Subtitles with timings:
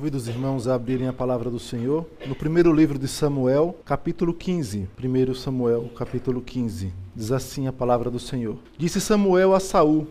[0.00, 4.32] Convido os irmãos a abrirem a palavra do Senhor no primeiro livro de Samuel, capítulo
[4.32, 4.88] 15.
[4.98, 6.90] 1 Samuel, capítulo 15.
[7.14, 10.06] Diz assim a palavra do Senhor: Disse Samuel a Saul: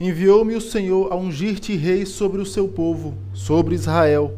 [0.00, 4.36] Enviou-me o Senhor a ungir-te rei sobre o seu povo, sobre Israel.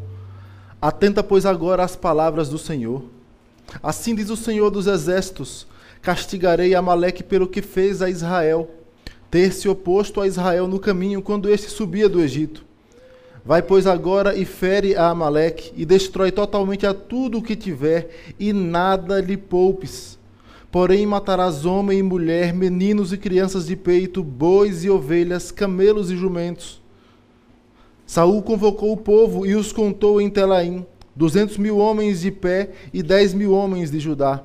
[0.79, 3.03] Atenta, pois, agora às palavras do Senhor.
[3.81, 5.65] Assim diz o Senhor dos Exércitos:
[6.03, 8.69] Castigarei Amaleque pelo que fez a Israel,
[9.31, 12.66] ter se oposto a Israel no caminho quando este subia do Egito
[13.47, 18.09] Vai, pois, agora e fere a Amaleque, e destrói totalmente a tudo o que tiver,
[18.37, 20.19] e nada lhe poupes.
[20.69, 26.17] Porém, matarás homem e mulher, meninos e crianças de peito, bois e ovelhas, camelos e
[26.17, 26.81] jumentos.
[28.05, 30.85] Saul convocou o povo e os contou em Telaim,
[31.15, 34.43] duzentos mil homens de pé e dez mil homens de Judá.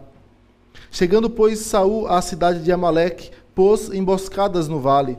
[0.93, 5.19] Chegando, pois, Saul à cidade de Amaleque, pôs emboscadas no vale,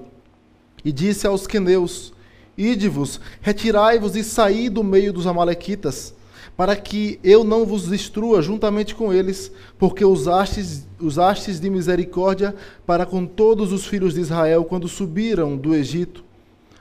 [0.85, 2.12] e disse aos queneus:
[2.57, 6.13] Ide-vos, retirai-vos e saí do meio dos Amalequitas,
[6.55, 12.55] para que eu não vos destrua juntamente com eles, porque usastes, usastes de misericórdia
[12.85, 16.23] para com todos os filhos de Israel quando subiram do Egito.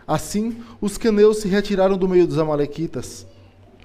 [0.07, 3.27] Assim, os queneus se retiraram do meio dos Amalequitas.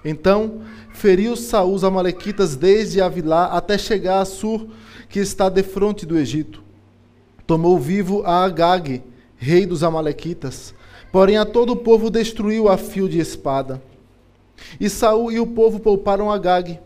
[0.04, 0.62] Então,
[0.94, 4.68] feriu Saul os Amalequitas desde Avilá até chegar a Sur,
[5.08, 6.64] que está defronte do Egito.
[7.46, 9.02] Tomou vivo a Agag,
[9.38, 10.74] rei dos Amalequitas,
[11.12, 13.82] Porém, a todo o povo destruiu a fio de espada.
[14.80, 16.80] E Saul e o povo pouparam Agag,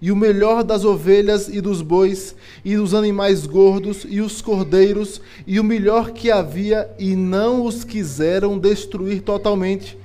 [0.00, 5.20] e o melhor das ovelhas e dos bois, e dos animais gordos, e os cordeiros,
[5.46, 9.98] e o melhor que havia, e não os quiseram destruir totalmente.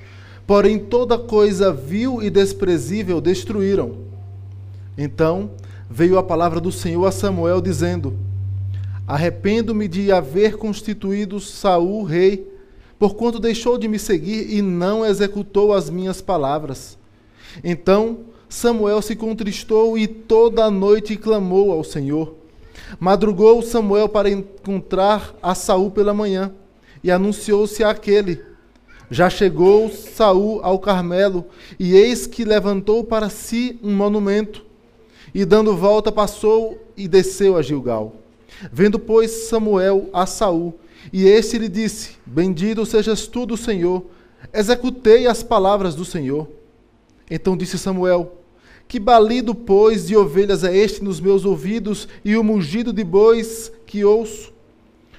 [0.48, 3.98] Porém, toda coisa vil e desprezível destruíram.
[4.98, 5.52] Então
[5.90, 8.18] veio a palavra do Senhor a Samuel, dizendo:
[9.06, 12.48] Arrependo-me de haver constituído Saul rei
[13.00, 16.98] porquanto deixou de me seguir e não executou as minhas palavras.
[17.64, 18.20] Então
[18.50, 22.36] Samuel se contristou e toda a noite clamou ao Senhor.
[23.00, 26.52] Madrugou Samuel para encontrar a Saul pela manhã
[27.04, 28.42] e anunciou-se àquele.
[29.10, 31.46] Já chegou Saul ao Carmelo
[31.80, 34.66] e eis que levantou para si um monumento
[35.34, 38.16] e dando volta passou e desceu a Gilgal.
[38.72, 40.74] Vendo pois Samuel a Saul
[41.12, 44.06] e este lhe disse: Bendito sejas tu do Senhor,
[44.54, 46.48] executei as palavras do Senhor.
[47.30, 48.38] Então disse Samuel:
[48.88, 53.72] Que balido, pois, de ovelhas é este nos meus ouvidos e o mugido de bois
[53.86, 54.54] que ouço?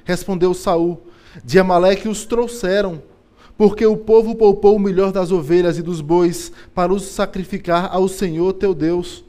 [0.05, 1.01] Respondeu Saul:
[1.45, 3.03] De Amaleque os trouxeram,
[3.57, 8.09] porque o povo poupou o melhor das ovelhas e dos bois para os sacrificar ao
[8.09, 9.25] Senhor teu Deus.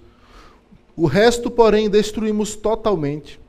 [0.96, 3.40] O resto, porém, destruímos totalmente.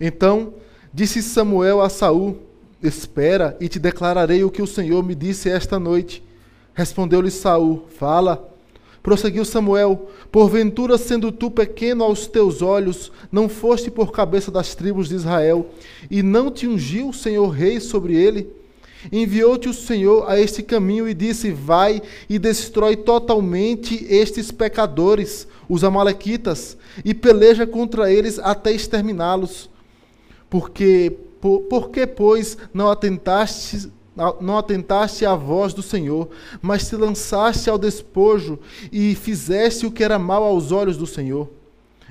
[0.00, 0.54] Então
[0.94, 2.36] Disse Samuel a Saul:
[2.82, 6.22] Espera e te declararei o que o Senhor me disse esta noite.
[6.74, 8.50] Respondeu-lhe Saul: Fala.
[9.02, 15.08] Prosseguiu Samuel: Porventura, sendo tu pequeno aos teus olhos, não foste por cabeça das tribos
[15.08, 15.70] de Israel,
[16.10, 18.50] e não te ungiu o Senhor rei sobre ele?
[19.10, 25.82] Enviou-te o Senhor a este caminho e disse: Vai e destrói totalmente estes pecadores, os
[25.82, 29.71] Amalequitas, e peleja contra eles até exterminá-los.
[30.52, 33.90] Porque, por, por que, pois, não atentaste,
[34.38, 36.28] não atentaste à voz do Senhor,
[36.60, 38.58] mas te lançaste ao despojo
[38.92, 41.48] e fizeste o que era mal aos olhos do Senhor?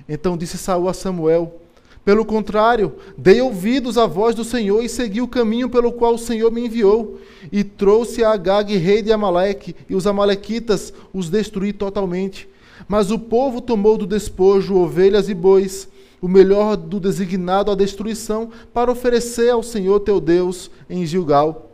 [0.09, 1.62] Então disse Saul a Samuel:
[2.03, 6.18] Pelo contrário, dei ouvidos à voz do Senhor e segui o caminho pelo qual o
[6.18, 7.19] Senhor me enviou,
[7.52, 12.50] e trouxe a Agag, rei de Amaleque, e os amalequitas os destruí totalmente.
[12.88, 15.91] Mas o povo tomou do despojo ovelhas e bois,
[16.21, 21.71] o melhor do designado à destruição, para oferecer ao Senhor teu Deus em Gilgal.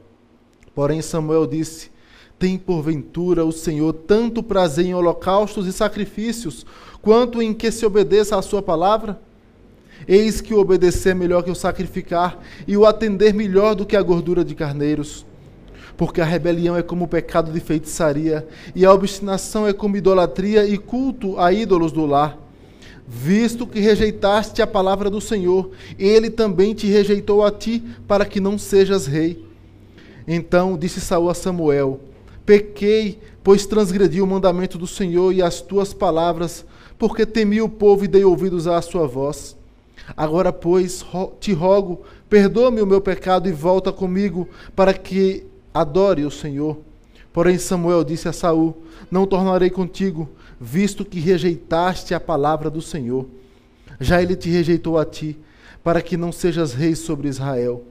[0.74, 1.92] Porém Samuel disse:
[2.40, 6.66] Tem porventura o Senhor tanto prazer em holocaustos e sacrifícios,
[7.02, 9.20] quanto em que se obedeça à sua palavra?
[10.08, 13.98] Eis que o obedecer é melhor que o sacrificar, e o atender melhor do que
[13.98, 15.26] a gordura de carneiros.
[15.98, 20.66] Porque a rebelião é como o pecado de feitiçaria, e a obstinação é como idolatria
[20.66, 22.47] e culto a ídolos do lar
[23.08, 28.42] visto que rejeitaste a palavra do Senhor, ele também te rejeitou a ti, para que
[28.42, 29.46] não sejas rei.
[30.28, 32.02] Então disse Saul a Samuel:
[32.46, 36.66] Pequei, pois transgredi o mandamento do Senhor e as tuas palavras,
[37.00, 39.56] porque temi o povo e dei ouvidos à sua voz.
[40.16, 41.06] Agora, pois,
[41.40, 46.78] te rogo, perdoa-me o meu pecado e volta comigo, para que adore o Senhor.
[47.32, 48.76] Porém Samuel disse a Saul:
[49.12, 50.28] Não tornarei contigo,
[50.60, 53.26] visto que rejeitaste a palavra do Senhor.
[54.00, 55.38] Já ele te rejeitou a ti,
[55.84, 57.84] para que não sejas rei sobre Israel.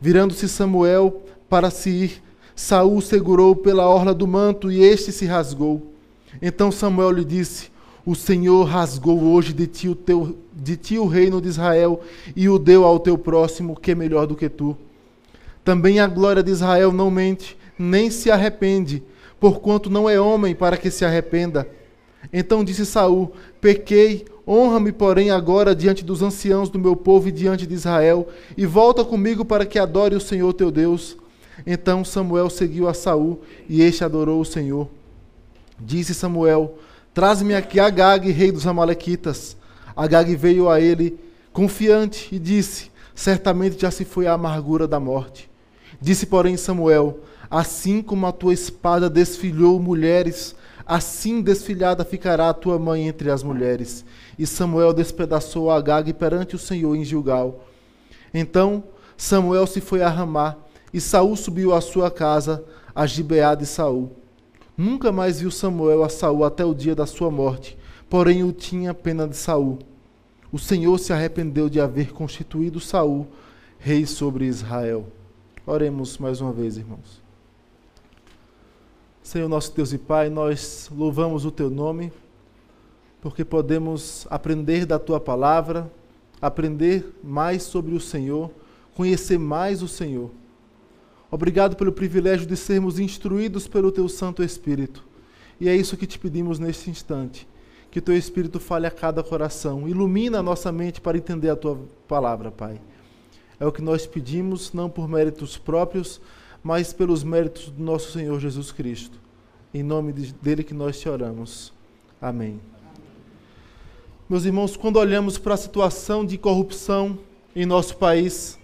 [0.00, 2.22] Virando-se Samuel para se ir,
[2.54, 5.92] Saul segurou pela orla do manto e este se rasgou.
[6.40, 7.70] Então Samuel lhe disse:
[8.04, 12.00] O Senhor rasgou hoje de ti o, teu, de ti o reino de Israel
[12.34, 14.76] e o deu ao teu próximo, que é melhor do que tu.
[15.64, 19.02] Também a glória de Israel não mente, nem se arrepende,
[19.38, 21.68] porquanto não é homem para que se arrependa.
[22.32, 27.66] Então disse Saul: Pequei, honra-me, porém, agora diante dos anciãos do meu povo e diante
[27.66, 31.16] de Israel, e volta comigo para que adore o Senhor teu Deus.
[31.66, 34.88] Então Samuel seguiu a Saul, e este adorou o Senhor.
[35.78, 36.78] Disse Samuel:
[37.14, 39.56] Traz-me aqui Agag, rei dos Amalequitas.
[39.96, 41.18] Agag veio a ele
[41.52, 45.50] confiante e disse: Certamente já se foi a amargura da morte.
[46.00, 47.18] Disse, porém, Samuel:
[47.50, 50.54] Assim como a tua espada desfilhou mulheres,
[50.88, 54.04] assim desfilhada ficará a tua mãe entre as mulheres.
[54.38, 57.66] E Samuel despedaçou Agag perante o Senhor em Gilgal.
[58.32, 58.82] Então
[59.16, 60.56] Samuel se foi a Ramá,
[60.94, 62.64] e Saul subiu à sua casa,
[62.94, 64.12] a Gibeá de Saul.
[64.76, 67.76] Nunca mais viu Samuel a Saul até o dia da sua morte,
[68.08, 69.80] porém o tinha pena de Saul.
[70.50, 73.26] O Senhor se arrependeu de haver constituído Saul
[73.78, 75.06] rei sobre Israel.
[75.66, 77.27] Oremos mais uma vez, irmãos.
[79.28, 82.10] Senhor nosso Deus e Pai, nós louvamos o teu nome,
[83.20, 85.92] porque podemos aprender da tua palavra,
[86.40, 88.50] aprender mais sobre o Senhor,
[88.94, 90.30] conhecer mais o Senhor.
[91.30, 95.04] Obrigado pelo privilégio de sermos instruídos pelo Teu Santo Espírito.
[95.60, 97.46] E é isso que te pedimos neste instante.
[97.90, 101.56] Que o Teu Espírito fale a cada coração, ilumina a nossa mente para entender a
[101.56, 101.78] Tua
[102.08, 102.80] palavra, Pai.
[103.60, 106.18] É o que nós pedimos, não por méritos próprios,
[106.68, 109.18] mas pelos méritos do nosso Senhor Jesus Cristo.
[109.72, 111.72] Em nome dele que nós te oramos.
[112.20, 112.60] Amém.
[114.28, 117.18] Meus irmãos, quando olhamos para a situação de corrupção
[117.56, 118.58] em nosso país,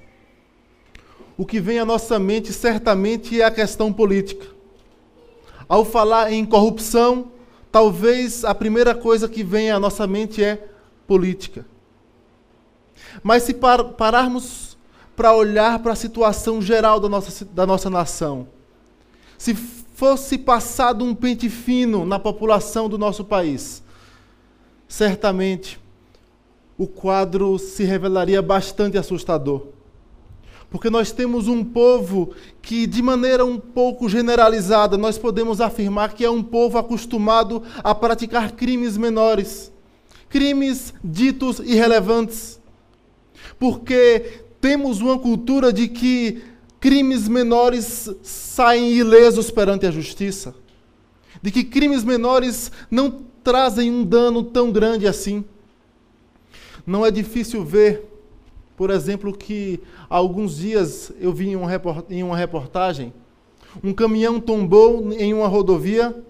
[1.35, 4.49] o que vem à nossa mente certamente é a questão política.
[5.67, 7.33] Ao falar em corrupção,
[7.73, 10.69] talvez a primeira coisa que vem à nossa mente é
[11.07, 11.65] política.
[13.23, 14.64] Mas se par pararmos
[15.17, 18.49] para olhar para a situação geral da nossa, da nossa nação,
[19.39, 23.83] se fosse passado um pente fino na população do nosso país,
[24.89, 25.81] certamente
[26.77, 29.75] o quadro se revelaria bastante assustador.
[30.69, 36.25] Porque nós temos um povo que, de maneira um pouco generalizada, nós podemos afirmar que
[36.25, 39.71] é um povo acostumado a praticar crimes menores,
[40.29, 42.61] crimes ditos irrelevantes.
[43.57, 46.43] Porque temos uma cultura de que
[46.81, 50.55] crimes menores saem ilesos perante a justiça,
[51.43, 53.11] de que crimes menores não
[53.45, 55.45] trazem um dano tão grande assim.
[56.87, 58.09] Não é difícil ver
[58.75, 61.51] por exemplo, que há alguns dias eu vi
[62.11, 63.13] em uma reportagem,
[63.85, 66.25] um caminhão tombou em uma rodovia,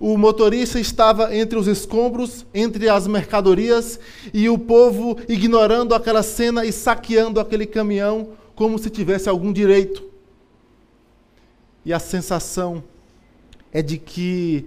[0.00, 4.00] o motorista estava entre os escombros, entre as mercadorias,
[4.32, 10.02] e o povo ignorando aquela cena e saqueando aquele caminhão como se tivesse algum direito.
[11.84, 12.82] E a sensação
[13.72, 14.66] é de que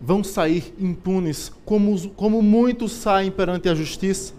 [0.00, 4.34] vão sair impunes, como, como muitos saem perante a justiça.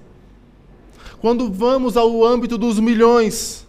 [1.19, 3.67] Quando vamos ao âmbito dos milhões,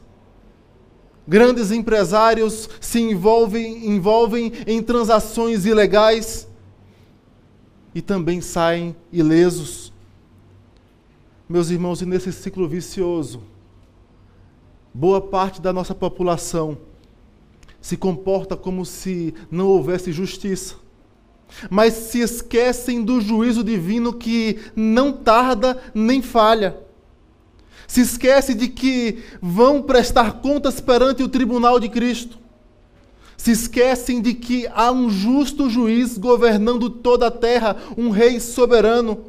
[1.28, 6.48] grandes empresários se envolvem, envolvem em transações ilegais
[7.94, 9.92] e também saem ilesos.
[11.46, 13.42] Meus irmãos, e nesse ciclo vicioso,
[14.92, 16.78] boa parte da nossa população
[17.78, 20.76] se comporta como se não houvesse justiça,
[21.68, 26.87] mas se esquecem do juízo divino que não tarda nem falha
[27.88, 32.38] se esquece de que vão prestar contas perante o tribunal de Cristo.
[33.34, 39.24] Se esquecem de que há um justo juiz governando toda a terra, um rei soberano,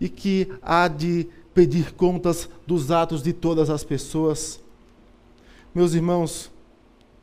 [0.00, 4.60] e que há de pedir contas dos atos de todas as pessoas.
[5.74, 6.52] Meus irmãos,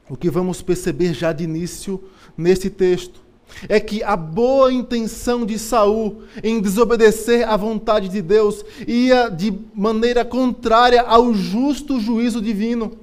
[0.09, 2.03] o que vamos perceber já de início
[2.37, 3.24] nesse texto
[3.67, 9.53] é que a boa intenção de Saul em desobedecer à vontade de Deus ia de
[9.73, 12.97] maneira contrária ao justo juízo divino.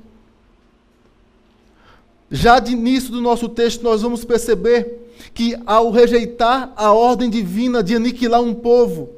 [2.30, 7.82] Já de início do nosso texto, nós vamos perceber que ao rejeitar a ordem divina
[7.82, 9.10] de aniquilar um povo,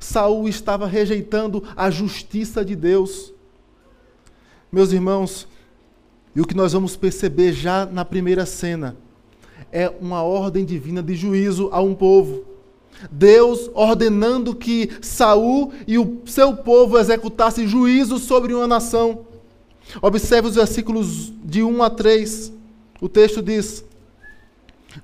[0.00, 3.32] Saul estava rejeitando a justiça de Deus.
[4.70, 5.46] Meus irmãos,
[6.34, 8.96] e o que nós vamos perceber já na primeira cena,
[9.72, 12.44] é uma ordem divina de juízo a um povo.
[13.10, 19.20] Deus ordenando que Saul e o seu povo executassem juízo sobre uma nação.
[20.02, 22.52] Observe os versículos de 1 a 3.
[23.00, 23.84] O texto diz: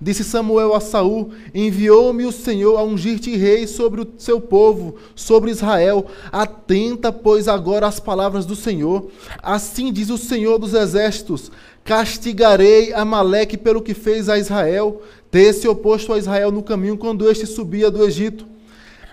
[0.00, 5.50] Disse Samuel a Saul: Enviou-me o Senhor a ungir-te rei sobre o seu povo, sobre
[5.50, 6.06] Israel.
[6.32, 9.10] Atenta, pois, agora às palavras do Senhor.
[9.42, 11.50] Assim diz o Senhor dos exércitos:
[11.84, 17.46] Castigarei Amaleque pelo que fez a Israel, ter-se oposto a Israel no caminho quando este
[17.46, 18.46] subia do Egito.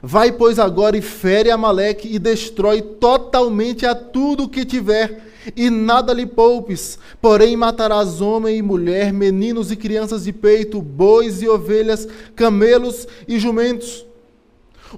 [0.01, 5.69] Vai, pois, agora e fere Amaleque e destrói totalmente a tudo o que tiver e
[5.69, 11.47] nada lhe poupes, porém matarás homem e mulher, meninos e crianças de peito, bois e
[11.47, 14.05] ovelhas, camelos e jumentos.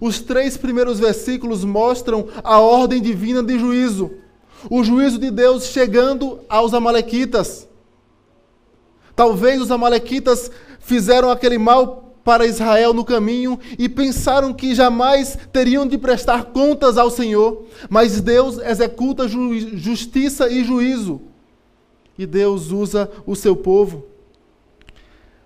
[0.02, 4.12] Os três primeiros versículos mostram a ordem divina de juízo.
[4.70, 7.68] O juízo de Deus chegando aos Amalequitas.
[9.16, 15.86] Talvez os Amalequitas fizeram aquele mal para Israel no caminho e pensaram que jamais teriam
[15.86, 21.22] de prestar contas ao Senhor, mas Deus executa ju justiça e juízo.
[22.18, 24.06] E Deus usa o seu povo.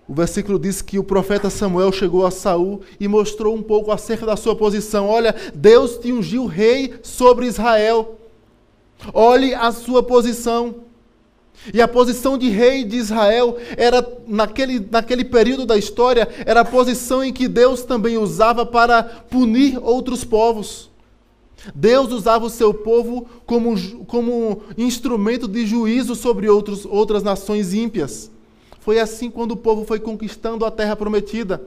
[0.08, 4.26] O versículo diz que o profeta Samuel chegou a Saul e mostrou um pouco acerca
[4.26, 5.08] da sua posição.
[5.08, 8.18] Olha, Deus te ungiu rei sobre Israel.
[9.14, 10.87] Olhe a sua posição.
[11.74, 16.66] E a posição de rei de Israel era, naquele, naquele período da história, era a
[16.66, 20.90] posição em que Deus também usava para punir outros povos.
[21.74, 28.32] Deus usava o seu povo como, como instrumento de juízo sobre outros, outras nações ímpias.
[28.80, 31.62] Foi assim quando o povo foi conquistando a terra prometida.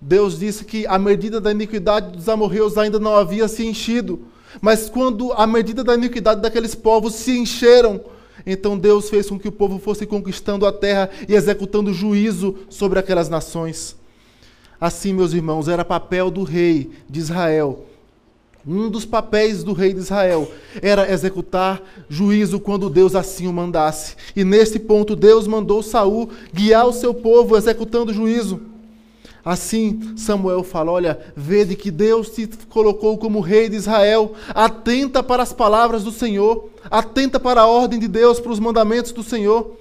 [0.00, 4.20] Deus disse que a medida da iniquidade dos amorreus ainda não havia se enchido.
[4.62, 8.00] Mas quando a medida da iniquidade daqueles povos se encheram,
[8.48, 12.98] então Deus fez com que o povo fosse conquistando a terra e executando juízo sobre
[12.98, 13.94] aquelas nações.
[14.80, 17.84] Assim, meus irmãos, era papel do rei de Israel.
[18.66, 20.50] Um dos papéis do rei de Israel
[20.80, 24.16] era executar juízo quando Deus assim o mandasse.
[24.34, 28.60] E neste ponto Deus mandou Saul guiar o seu povo executando juízo.
[29.48, 35.42] Assim, Samuel fala: Olha, vede que Deus te colocou como rei de Israel, atenta para
[35.42, 39.74] as palavras do Senhor, atenta para a ordem de Deus, para os mandamentos do Senhor.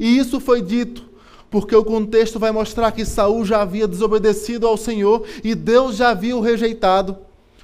[0.00, 1.08] E isso foi dito
[1.48, 6.08] porque o contexto vai mostrar que Saul já havia desobedecido ao Senhor e Deus já
[6.08, 7.16] havia o rejeitado.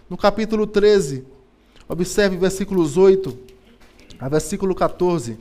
[0.08, 1.24] No capítulo 13,
[1.88, 3.36] observe versículos 8
[4.20, 5.36] a versículo 14.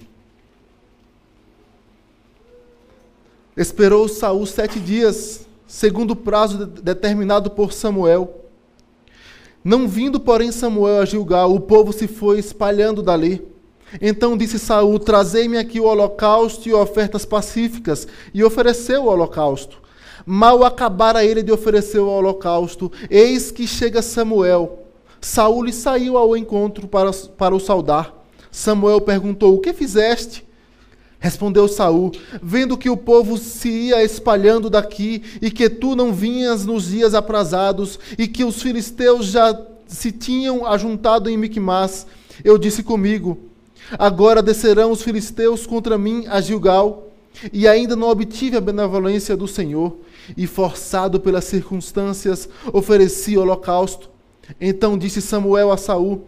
[3.56, 8.48] Esperou Saul sete dias segundo o prazo determinado por Samuel.
[9.64, 13.48] Não vindo, porém, Samuel a Gilgal, o povo se foi espalhando dali.
[14.02, 19.80] Então disse Saul: Trazei-me aqui o holocausto e ofertas pacíficas, e ofereceu o holocausto.
[20.26, 24.86] Mal acabara ele de oferecer o holocausto, eis que chega Samuel.
[25.22, 28.26] Saul lhe saiu ao encontro para, para o saudar.
[28.52, 30.49] Samuel perguntou: O que fizeste?
[31.20, 32.12] Respondeu Saul:
[32.42, 37.14] Vendo que o povo se ia espalhando daqui e que tu não vinhas nos dias
[37.14, 42.08] aprazados e que os filisteus já se tinham ajuntado em Micmas,
[42.44, 43.38] eu disse comigo:
[43.98, 47.10] Agora descerão os filisteus contra mim a Gilgal,
[47.52, 49.98] e ainda não obtive a benevolência do Senhor,
[50.38, 54.10] e forçado pelas circunstâncias, ofereci holocausto.
[54.60, 56.28] Então disse Samuel a Saul: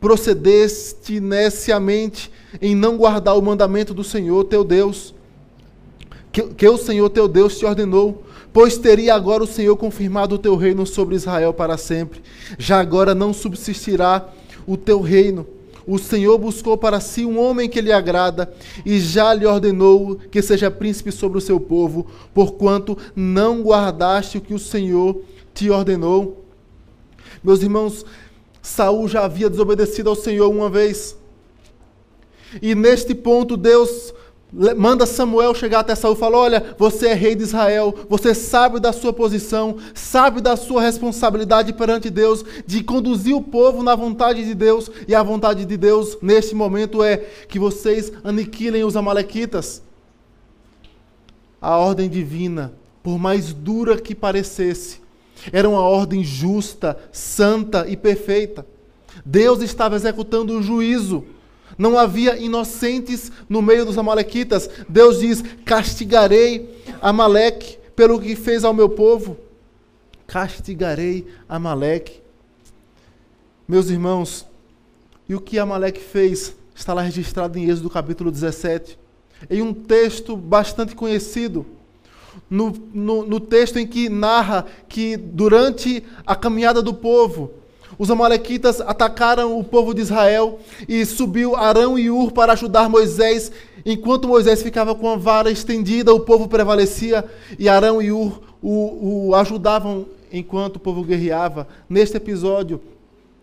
[0.00, 5.14] Procedeste neciamente em não guardar o mandamento do Senhor teu Deus,
[6.30, 10.38] que, que, o Senhor teu Deus te ordenou, pois teria agora o Senhor confirmado o
[10.38, 12.22] teu reino sobre Israel para sempre.
[12.58, 14.28] Já agora não subsistirá
[14.66, 15.46] o teu reino.
[15.86, 18.52] O Senhor buscou para si um homem que lhe agrada,
[18.84, 24.40] e já lhe ordenou que seja príncipe sobre o seu povo, porquanto não guardaste o
[24.40, 25.22] que o Senhor
[25.54, 26.44] te ordenou.
[27.42, 28.04] Meus irmãos,
[28.68, 31.16] Saul já havia desobedecido ao Senhor uma vez.
[32.60, 34.12] E neste ponto, Deus
[34.76, 38.78] manda Samuel chegar até Saul e fala: Olha, você é rei de Israel, você sabe
[38.78, 44.44] da sua posição, sabe da sua responsabilidade perante Deus de conduzir o povo na vontade
[44.44, 47.16] de Deus, e a vontade de Deus neste momento é
[47.48, 49.82] que vocês aniquilem os Amalequitas.
[51.60, 52.72] A ordem divina,
[53.02, 55.07] por mais dura que parecesse,
[55.52, 58.66] era uma ordem justa, santa e perfeita.
[59.24, 61.24] Deus estava executando o juízo
[61.78, 64.68] não havia inocentes no meio dos amalequitas.
[64.88, 69.36] Deus diz: castigarei Amaleque pelo que fez ao meu povo.
[70.26, 72.20] Castigarei Amaleque.
[73.66, 74.44] Meus irmãos,
[75.28, 78.98] e o que Amaleque fez está lá registrado em Êxodo capítulo 17,
[79.48, 81.64] em um texto bastante conhecido.
[82.50, 87.50] No, no, no texto em que narra que durante a caminhada do povo,
[87.98, 93.50] Os amalequitas atacaram o povo de Israel e subiu Arão e Ur para ajudar Moisés.
[93.84, 97.24] Enquanto Moisés ficava com a vara estendida, o povo prevalecia
[97.58, 101.66] e Arão e Ur o, o ajudavam enquanto o povo guerreava.
[101.88, 102.80] Neste episódio,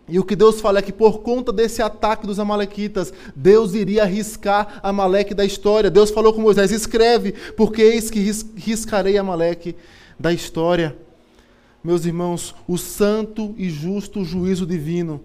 [0.08, 4.04] e o que Deus fala é que por conta desse ataque dos amalequitas, Deus iria
[4.04, 5.90] riscar Amaleque da história.
[5.90, 8.20] Deus falou com Moisés: escreve, porque eis que
[8.54, 9.74] riscarei Amaleque
[10.18, 10.96] da história.
[11.82, 15.20] Meus irmãos, o santo e justo juízo divino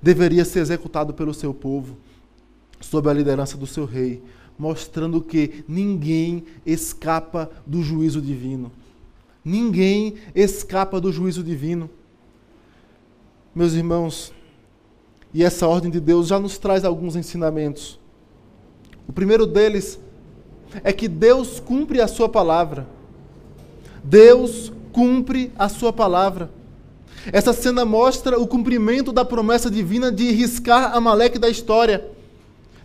[0.00, 1.96] deveria ser executado pelo seu povo,
[2.80, 4.22] sob a liderança do seu rei,
[4.56, 8.70] mostrando que ninguém escapa do juízo divino.
[9.44, 11.90] Ninguém escapa do juízo divino.
[13.54, 14.32] Meus irmãos,
[15.32, 18.00] e essa ordem de Deus já nos traz alguns ensinamentos.
[19.06, 19.96] O primeiro deles
[20.82, 22.84] é que Deus cumpre a sua palavra.
[24.02, 26.50] Deus cumpre a sua palavra.
[27.32, 32.10] Essa cena mostra o cumprimento da promessa divina de riscar Amaleque da história,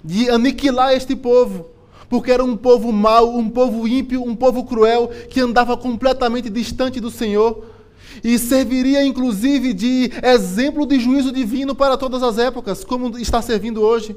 [0.03, 1.65] de aniquilar este povo,
[2.07, 6.99] porque era um povo mau, um povo ímpio, um povo cruel, que andava completamente distante
[6.99, 7.78] do Senhor
[8.23, 13.81] e serviria inclusive de exemplo de juízo divino para todas as épocas, como está servindo
[13.81, 14.15] hoje.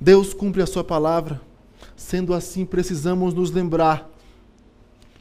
[0.00, 1.40] Deus cumpre a sua palavra.
[1.96, 4.10] Sendo assim, precisamos nos lembrar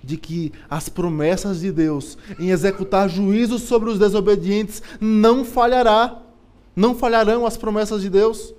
[0.04, 6.18] de que as promessas de Deus em executar juízos sobre os desobedientes não falhará.
[6.76, 8.54] Não falharão as promessas de Deus.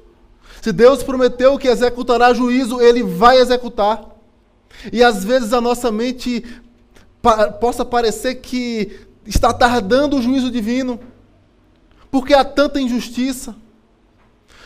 [0.61, 4.07] Se Deus prometeu que executará juízo, ele vai executar.
[4.93, 6.45] E às vezes a nossa mente
[7.61, 10.99] possa parecer que está tardando o juízo divino,
[12.11, 13.55] porque há tanta injustiça,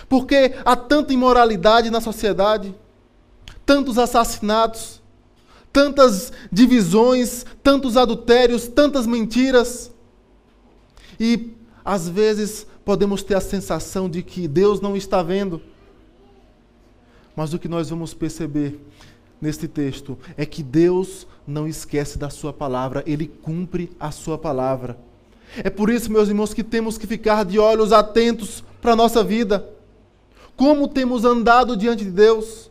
[0.08, 2.74] porque há tanta imoralidade na sociedade,
[3.64, 5.02] tantos assassinatos,
[5.72, 9.92] tantas divisões, tantos adultérios, tantas mentiras.
[11.20, 11.52] E
[11.84, 15.60] às vezes podemos ter a sensação de que Deus não está vendo.
[17.34, 18.80] Mas o que nós vamos perceber
[19.40, 24.98] neste texto é que Deus não esquece da sua palavra, ele cumpre a sua palavra.
[25.58, 29.22] É por isso, meus irmãos, que temos que ficar de olhos atentos para a nossa
[29.22, 29.68] vida.
[30.56, 32.70] Como temos andado diante de Deus?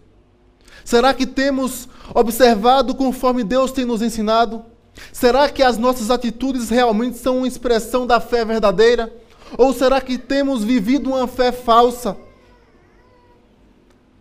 [0.83, 4.63] Será que temos observado conforme Deus tem nos ensinado?
[5.11, 9.11] Será que as nossas atitudes realmente são uma expressão da fé verdadeira?
[9.57, 12.17] Ou será que temos vivido uma fé falsa?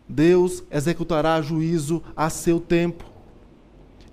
[0.09, 3.14] Deus executará juízo a seu tempo.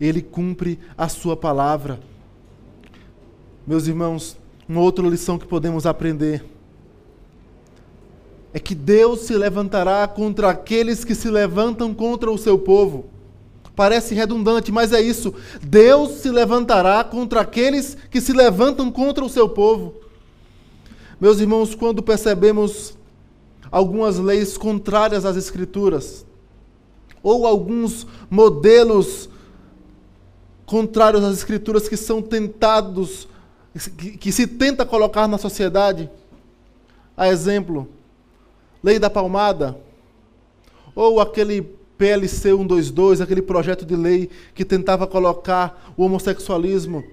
[0.01, 1.99] Ele cumpre a sua palavra.
[3.67, 4.35] Meus irmãos,
[4.67, 6.43] uma outra lição que podemos aprender
[8.51, 13.05] é que Deus se levantará contra aqueles que se levantam contra o seu povo.
[13.75, 15.33] Parece redundante, mas é isso.
[15.61, 19.93] Deus se levantará contra aqueles que se levantam contra o seu povo.
[21.19, 22.97] Meus irmãos, quando percebemos
[23.71, 26.25] algumas leis contrárias às Escrituras,
[27.23, 29.29] ou alguns modelos
[30.71, 33.27] contrários às Escrituras que são tentados,
[33.97, 36.09] que, que se tenta colocar na sociedade,
[37.15, 37.89] a exemplo,
[38.81, 39.77] Lei da Palmada,
[40.95, 41.61] ou aquele
[41.97, 47.03] PLC 122, aquele projeto de lei que tentava colocar o homossexualismo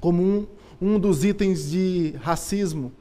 [0.00, 0.46] como um,
[0.82, 2.92] um dos itens de racismo,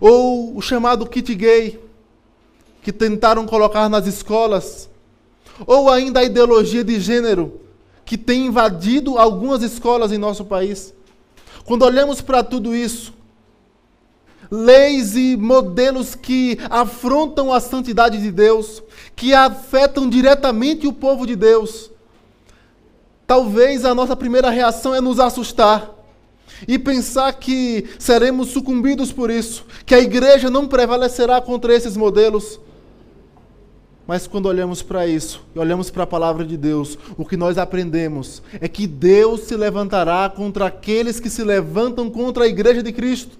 [0.00, 1.80] ou o chamado kit gay,
[2.82, 4.90] que tentaram colocar nas escolas,
[5.64, 7.69] ou ainda a ideologia de gênero,
[8.10, 10.92] que tem invadido algumas escolas em nosso país.
[11.64, 13.14] Quando olhamos para tudo isso,
[14.50, 18.82] leis e modelos que afrontam a santidade de Deus,
[19.14, 21.88] que afetam diretamente o povo de Deus.
[23.28, 25.88] Talvez a nossa primeira reação é nos assustar
[26.66, 32.58] e pensar que seremos sucumbidos por isso, que a igreja não prevalecerá contra esses modelos.
[34.10, 37.56] Mas quando olhamos para isso e olhamos para a palavra de Deus, o que nós
[37.56, 42.92] aprendemos é que Deus se levantará contra aqueles que se levantam contra a igreja de
[42.92, 43.38] Cristo.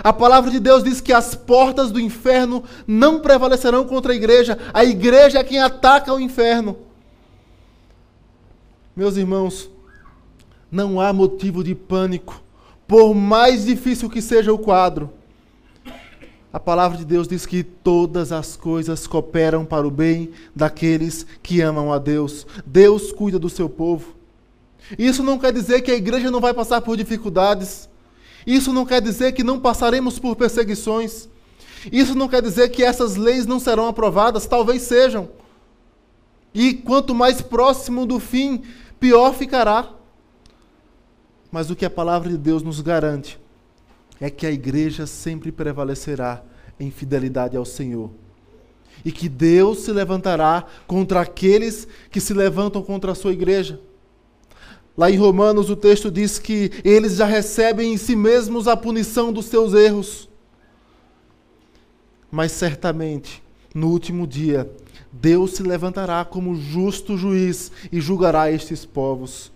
[0.00, 4.58] A palavra de Deus diz que as portas do inferno não prevalecerão contra a igreja.
[4.74, 6.76] A igreja é quem ataca o inferno.
[8.94, 9.70] Meus irmãos,
[10.70, 12.42] não há motivo de pânico,
[12.86, 15.10] por mais difícil que seja o quadro.
[16.52, 21.60] A palavra de Deus diz que todas as coisas cooperam para o bem daqueles que
[21.60, 22.44] amam a Deus.
[22.66, 24.14] Deus cuida do seu povo.
[24.98, 27.88] Isso não quer dizer que a igreja não vai passar por dificuldades.
[28.44, 31.28] Isso não quer dizer que não passaremos por perseguições.
[31.92, 35.28] Isso não quer dizer que essas leis não serão aprovadas, talvez sejam.
[36.52, 38.62] E quanto mais próximo do fim,
[38.98, 39.88] pior ficará.
[41.52, 43.38] Mas o que a palavra de Deus nos garante
[44.20, 46.42] é que a igreja sempre prevalecerá
[46.78, 48.10] em fidelidade ao Senhor.
[49.04, 53.80] E que Deus se levantará contra aqueles que se levantam contra a sua igreja.
[54.96, 59.32] Lá em Romanos o texto diz que eles já recebem em si mesmos a punição
[59.32, 60.28] dos seus erros.
[62.30, 63.42] Mas certamente,
[63.74, 64.70] no último dia,
[65.10, 69.50] Deus se levantará como justo juiz e julgará estes povos,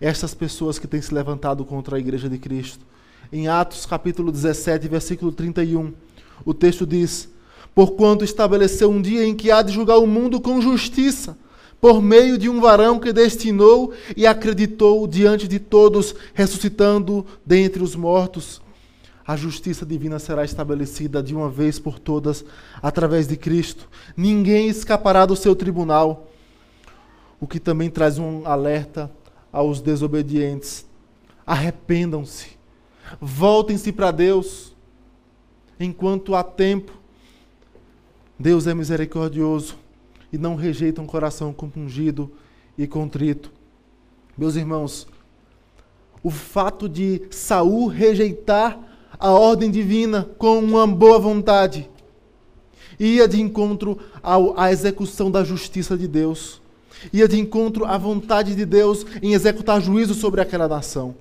[0.00, 2.86] estas pessoas que têm se levantado contra a igreja de Cristo.
[3.32, 5.92] Em Atos capítulo 17, versículo 31,
[6.44, 7.28] o texto diz:
[7.74, 11.36] Porquanto estabeleceu um dia em que há de julgar o mundo com justiça,
[11.80, 17.96] por meio de um varão que destinou e acreditou diante de todos, ressuscitando dentre os
[17.96, 18.62] mortos.
[19.26, 22.44] A justiça divina será estabelecida de uma vez por todas
[22.82, 23.88] através de Cristo.
[24.14, 26.30] Ninguém escapará do seu tribunal.
[27.40, 29.10] O que também traz um alerta
[29.50, 30.86] aos desobedientes.
[31.46, 32.63] Arrependam-se.
[33.20, 34.74] Voltem-se para Deus.
[35.78, 36.92] Enquanto há tempo,
[38.38, 39.76] Deus é misericordioso
[40.32, 42.30] e não rejeita um coração compungido
[42.76, 43.52] e contrito.
[44.36, 45.06] Meus irmãos,
[46.22, 48.78] o fato de Saul rejeitar
[49.18, 51.88] a ordem divina com uma boa vontade
[52.98, 56.60] ia de encontro ao, à execução da justiça de Deus,
[57.12, 61.14] ia de encontro à vontade de Deus em executar juízo sobre aquela nação.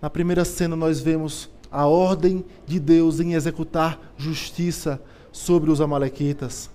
[0.00, 6.70] Na primeira cena, nós vemos a ordem de Deus em executar justiça sobre os Amalequitas.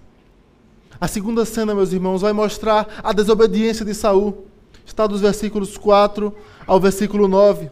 [1.01, 4.45] A segunda cena, meus irmãos, vai mostrar a desobediência de Saul.
[4.85, 6.33] Está dos versículos 4
[6.67, 7.69] ao versículo 9.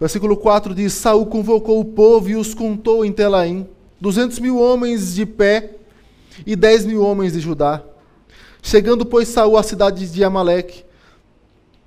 [0.00, 3.68] Versículo 4 diz: Saul convocou o povo e os contou em Telaim,
[4.00, 5.76] duzentos mil homens de pé
[6.44, 7.84] e dez mil homens de Judá.
[8.60, 10.84] Chegando, pois, Saul à cidade de Amaleque,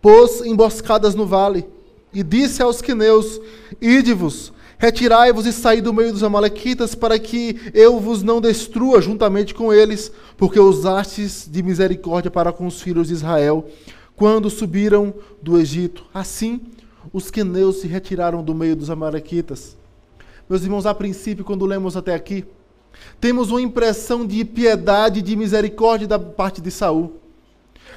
[0.05, 1.65] pôs emboscadas no vale,
[2.13, 3.41] e disse aos queneus:
[3.81, 9.51] Ide-vos, Retirai-vos e saí do meio dos Amalequitas, para que eu vos não destrua juntamente
[9.51, 13.65] com eles, porque usastes de misericórdia para com os filhos de Israel,
[14.15, 16.05] quando subiram do Egito.
[16.13, 16.61] Assim,
[17.11, 19.75] os queneus se retiraram do meio dos Amalequitas.
[20.47, 22.45] Meus irmãos, a princípio, quando lemos até aqui,
[23.19, 27.24] temos uma impressão de piedade e de misericórdia da parte de Saul.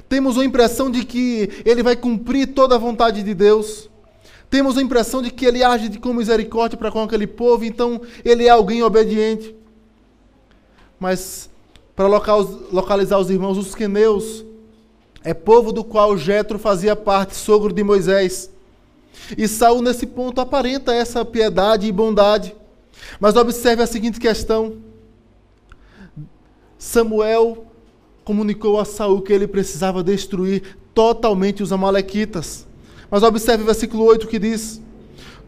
[0.09, 3.89] Temos uma impressão de que ele vai cumprir toda a vontade de Deus.
[4.51, 8.47] Temos a impressão de que ele age com misericórdia para com aquele povo, então ele
[8.47, 9.55] é alguém obediente.
[10.99, 11.51] Mas,
[11.95, 14.45] para localizar os irmãos, os queneus
[15.23, 18.51] é povo do qual Jetro fazia parte, sogro de Moisés.
[19.37, 22.57] E Saul, nesse ponto, aparenta essa piedade e bondade.
[23.21, 24.79] Mas observe a seguinte questão.
[26.79, 27.67] Samuel
[28.29, 32.69] comunicou a Saul que ele precisava destruir totalmente os amalequitas.
[33.11, 34.83] Mas observe o versículo 8 que diz: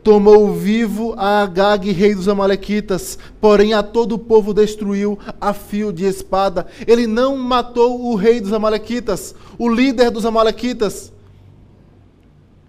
[0.03, 5.93] Tomou vivo a Agag, rei dos Amalequitas, porém a todo o povo destruiu a fio
[5.93, 6.67] de espada.
[6.87, 11.13] Ele não matou o rei dos Amalequitas, o líder dos Amalequitas.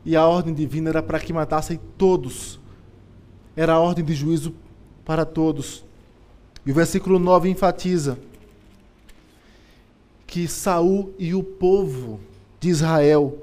[0.04, 2.60] E a ordem divina era para que matassem todos.
[3.56, 4.54] Era a ordem de juízo
[5.06, 5.86] para todos.
[6.66, 8.18] E o versículo 9 enfatiza
[10.32, 12.18] que Saul e o povo
[12.58, 13.38] de Israel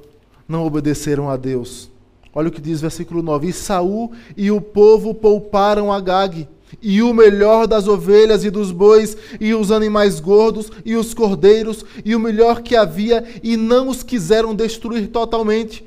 [0.49, 1.91] não obedeceram a Deus.
[2.35, 6.49] Olha o que diz o versículo 9: E Saul e o povo pouparam Agag,
[6.81, 11.85] e o melhor das ovelhas e dos bois, e os animais gordos, e os cordeiros,
[12.07, 15.85] e o melhor que havia, e não os quiseram destruir totalmente.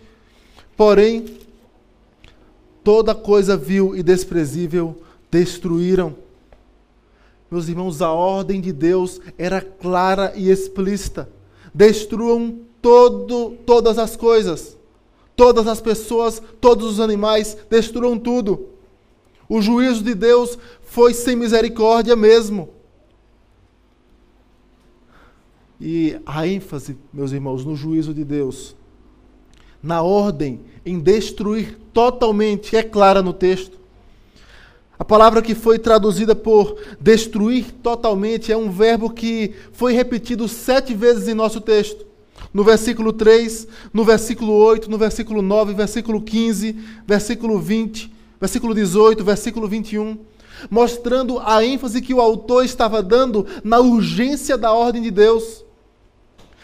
[0.77, 1.25] Porém,
[2.83, 6.15] toda coisa vil e desprezível destruíram.
[7.51, 11.29] Meus irmãos, a ordem de Deus era clara e explícita.
[11.73, 14.77] Destruam todo, todas as coisas,
[15.35, 18.69] todas as pessoas, todos os animais, destruam tudo.
[19.49, 22.69] O juízo de Deus foi sem misericórdia mesmo.
[25.77, 28.77] E a ênfase, meus irmãos, no juízo de Deus,
[29.83, 33.80] na ordem em destruir totalmente, é clara no texto.
[35.01, 40.93] A palavra que foi traduzida por destruir totalmente é um verbo que foi repetido sete
[40.93, 42.05] vezes em nosso texto
[42.53, 49.23] no versículo 3, no versículo 8, no versículo 9, versículo 15, versículo 20, versículo 18,
[49.23, 50.19] versículo 21,
[50.69, 55.65] mostrando a ênfase que o autor estava dando na urgência da ordem de Deus,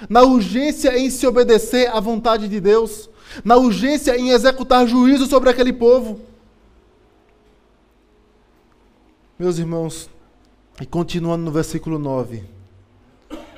[0.08, 3.10] na urgência em se obedecer à vontade de Deus,
[3.44, 6.27] na urgência em executar juízo sobre aquele povo.
[9.40, 10.10] Meus irmãos,
[10.82, 12.44] e continuando no versículo 9,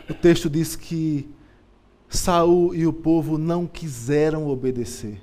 [0.10, 1.30] o texto diz que
[2.10, 5.22] Saul e o povo não quiseram obedecer.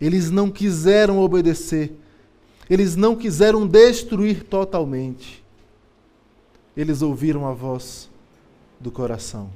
[0.00, 1.92] Eles não quiseram obedecer.
[2.70, 5.44] Eles não quiseram destruir totalmente.
[6.74, 8.08] Eles ouviram a voz
[8.80, 9.50] do coração.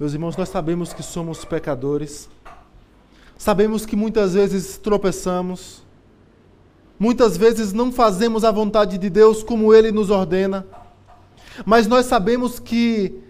[0.00, 2.28] Meus irmãos, nós sabemos que somos pecadores.
[3.38, 5.82] Sabemos que muitas vezes tropeçamos.
[6.98, 10.66] Muitas vezes não fazemos a vontade de Deus como ele nos ordena.
[11.64, 13.20] Mas nós sabemos que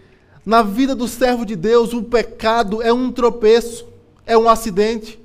[0.44, 3.86] na vida do servo de Deus o pecado é um tropeço,
[4.24, 5.18] é um acidente.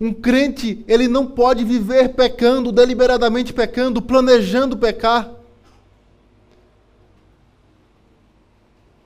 [0.00, 5.30] Um crente, ele não pode viver pecando, deliberadamente pecando, planejando pecar.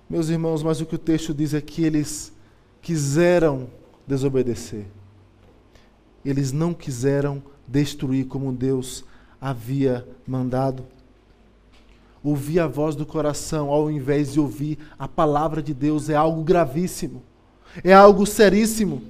[0.09, 2.33] Meus irmãos, mas o que o texto diz é que eles
[2.83, 3.69] quiseram
[4.11, 4.87] desobedecer.
[6.25, 9.05] Eles não quiseram destruir como Deus
[9.41, 10.85] havia mandado.
[12.23, 16.43] Ouvir a voz do coração ao invés de ouvir a palavra de Deus é algo
[16.43, 17.23] gravíssimo,
[17.83, 19.01] é algo seríssimo.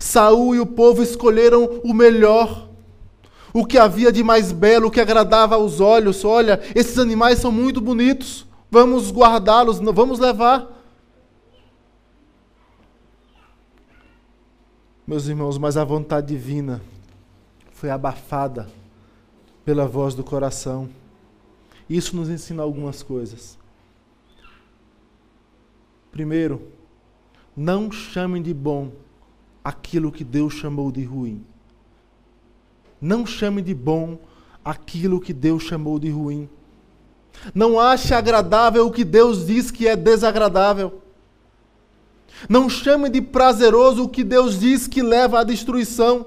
[0.00, 2.68] Saul e o povo escolheram o melhor,
[3.52, 6.24] o que havia de mais belo, o que agradava aos olhos.
[6.24, 10.77] Olha, esses animais são muito bonitos, vamos guardá-los, vamos levar.
[15.08, 16.82] Meus irmãos, mas a vontade divina
[17.72, 18.68] foi abafada
[19.64, 20.86] pela voz do coração.
[21.88, 23.56] Isso nos ensina algumas coisas.
[26.12, 26.60] Primeiro,
[27.56, 28.92] não chamem de bom
[29.64, 31.42] aquilo que Deus chamou de ruim.
[33.00, 34.18] Não chame de bom
[34.62, 36.50] aquilo que Deus chamou de ruim.
[37.54, 41.00] Não ache agradável o que Deus diz que é desagradável.
[42.48, 46.26] Não chame de prazeroso o que Deus diz que leva à destruição.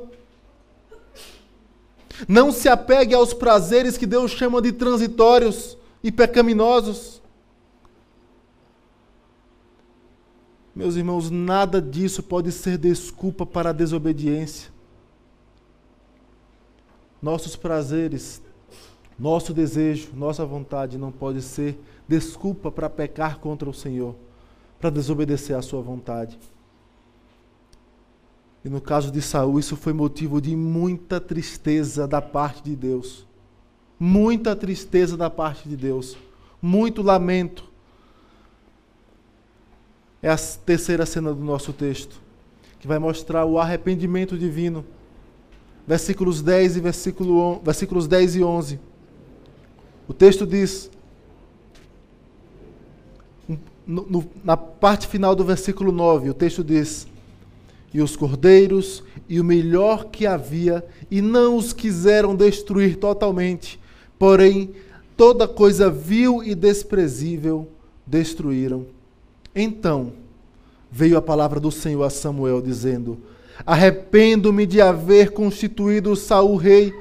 [2.27, 7.21] Não se apegue aos prazeres que Deus chama de transitórios e pecaminosos.
[10.73, 14.71] Meus irmãos, nada disso pode ser desculpa para a desobediência.
[17.21, 18.41] Nossos prazeres,
[19.19, 24.15] nosso desejo, nossa vontade não pode ser desculpa para pecar contra o Senhor,
[24.81, 26.39] para desobedecer à sua vontade.
[28.65, 33.27] E no caso de Saul, isso foi motivo de muita tristeza da parte de Deus.
[33.99, 36.17] Muita tristeza da parte de Deus.
[36.59, 37.69] Muito lamento.
[40.21, 42.19] É a terceira cena do nosso texto,
[42.79, 44.83] que vai mostrar o arrependimento divino.
[45.87, 48.79] Versículos 10 e versículo, versículos 10 e 11.
[50.07, 50.91] O texto diz:
[53.85, 57.07] no, no, na parte final do versículo 9, o texto diz:
[57.93, 63.79] e os cordeiros e o melhor que havia, e não os quiseram destruir totalmente,
[64.17, 64.71] porém
[65.17, 67.67] toda coisa vil e desprezível
[68.05, 68.85] destruíram.
[69.55, 70.13] Então
[70.91, 73.17] veio a palavra do Senhor a Samuel dizendo:
[73.65, 76.93] Arrependo-me de haver constituído Saul rei,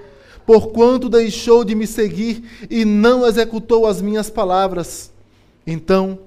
[0.44, 5.12] porquanto deixou de me seguir e não executou as minhas palavras.
[5.66, 6.18] Então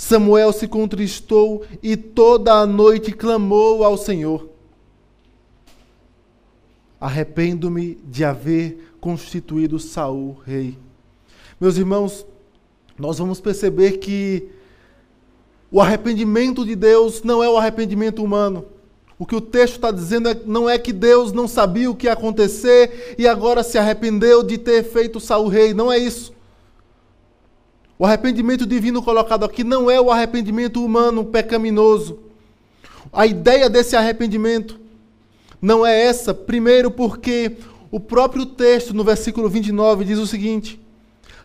[0.00, 4.48] Samuel se contristou e toda a noite clamou ao Senhor.
[6.98, 10.78] Arrependo-me de haver constituído Saul rei.
[11.60, 12.24] Meus irmãos,
[12.98, 14.48] nós vamos perceber que
[15.70, 18.64] o arrependimento de Deus não é o arrependimento humano.
[19.18, 22.06] O que o texto está dizendo é, não é que Deus não sabia o que
[22.06, 25.74] ia acontecer e agora se arrependeu de ter feito Saul rei.
[25.74, 26.32] Não é isso.
[28.00, 32.18] O arrependimento divino colocado aqui não é o arrependimento humano pecaminoso.
[33.12, 34.80] A ideia desse arrependimento
[35.60, 37.58] não é essa, primeiro porque
[37.90, 40.80] o próprio texto, no versículo 29, diz o seguinte: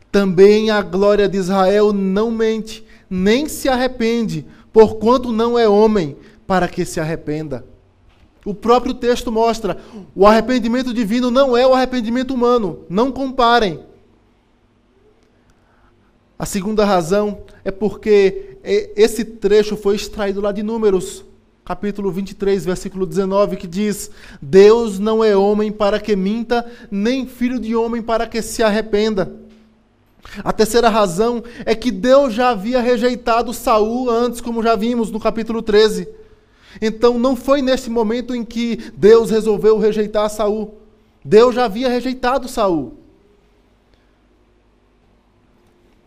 [0.09, 6.15] Também a glória de Israel não mente, nem se arrepende, porquanto não é homem
[6.47, 7.65] para que se arrependa.
[8.45, 9.77] O próprio texto mostra:
[10.15, 13.81] o arrependimento divino não é o arrependimento humano, não comparem.
[16.37, 21.23] A segunda razão é porque esse trecho foi extraído lá de Números,
[21.63, 27.57] capítulo 23, versículo 19, que diz: Deus não é homem para que minta, nem filho
[27.57, 29.33] de homem para que se arrependa.
[30.43, 35.19] A terceira razão é que Deus já havia rejeitado Saul antes, como já vimos no
[35.19, 36.07] capítulo 13.
[36.81, 40.75] Então não foi nesse momento em que Deus resolveu rejeitar Saul.
[41.23, 43.04] Deus já havia rejeitado Saul.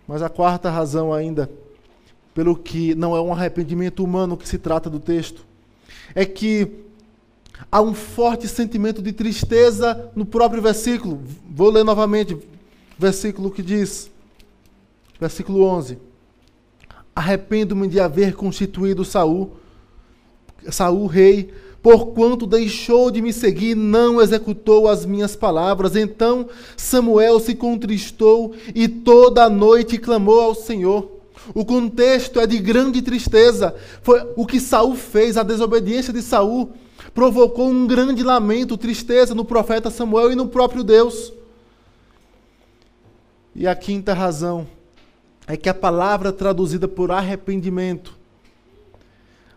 [0.09, 1.51] Mas a quarta razão ainda,
[2.33, 5.45] pelo que não é um arrependimento humano que se trata do texto,
[6.15, 6.67] é que
[7.71, 11.21] há um forte sentimento de tristeza no próprio versículo.
[11.51, 12.39] Vou ler novamente,
[12.99, 14.11] versículo que diz,
[15.21, 15.99] versículo 11:
[17.15, 19.59] Arrependo-me de haver constituído Saul,
[20.71, 21.53] Saul rei,
[21.89, 25.97] porquanto deixou de me seguir, não executou as minhas palavras.
[25.97, 26.47] Então
[26.77, 31.11] Samuel se contristou e toda a noite clamou ao Senhor.
[31.55, 33.75] O contexto é de grande tristeza.
[34.03, 36.73] Foi o que Saul fez, a desobediência de Saul
[37.15, 41.33] provocou um grande lamento, tristeza no profeta Samuel e no próprio Deus.
[43.55, 44.67] E a quinta razão
[45.47, 48.18] é que a palavra traduzida por arrependimento,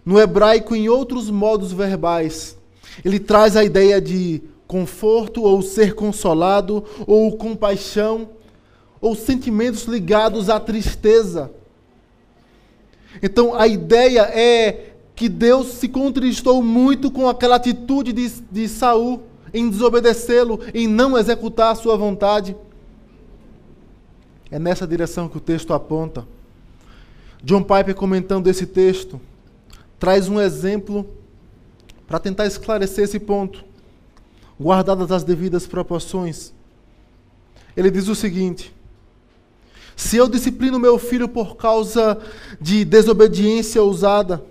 [0.06, 2.58] no hebraico em outros modos verbais,
[3.04, 8.30] ele traz a ideia de conforto ou ser consolado ou compaixão
[9.00, 11.52] ou sentimentos ligados à tristeza.
[13.22, 19.22] Então a ideia é que Deus se contristou muito com aquela atitude de, de Saul
[19.54, 22.56] em desobedecê-lo, em não executar a sua vontade.
[24.50, 26.26] É nessa direção que o texto aponta.
[27.44, 29.20] John Piper, comentando esse texto,
[30.02, 31.08] traz um exemplo
[32.08, 33.64] para tentar esclarecer esse ponto,
[34.60, 36.52] guardadas as devidas proporções.
[37.78, 38.74] Ele diz o seguinte:
[39.96, 42.20] se eu disciplino meu filho por causa
[42.60, 44.44] de desobediência ousada,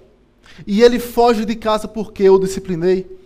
[0.64, 3.18] e ele foge de casa porque eu disciplinei,